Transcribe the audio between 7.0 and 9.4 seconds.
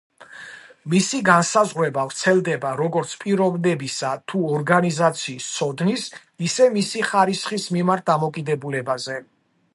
ხარისხის მიმართ დამოკიდებულებაზე.